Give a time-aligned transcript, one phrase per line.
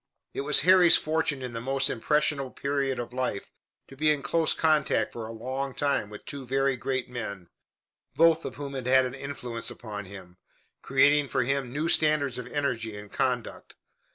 [0.33, 3.51] It was Harry's fortune in the most impressionable period of life
[3.87, 7.49] to be in close contact for a long time with two very great men,
[8.15, 10.37] both of whom had a vast influence upon him,
[10.81, 13.75] creating for him new standards of energy and conduct.